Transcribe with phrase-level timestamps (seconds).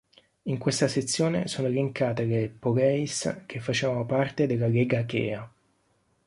[0.45, 5.47] In questa sezione sono elencate le "poleis" che facevano parte della lega achea.